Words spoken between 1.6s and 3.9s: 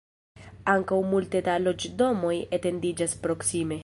loĝdomoj etendiĝas proksime.